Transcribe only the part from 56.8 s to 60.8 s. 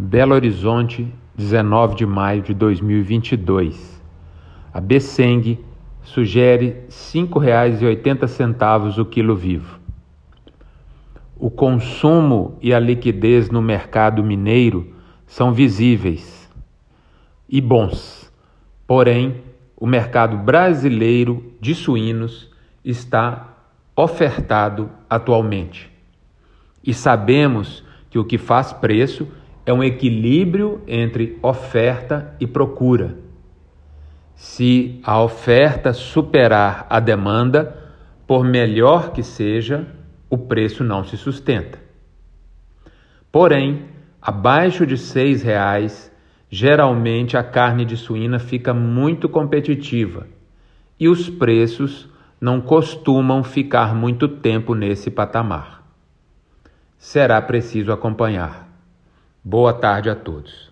Será preciso acompanhar. Boa tarde a todos.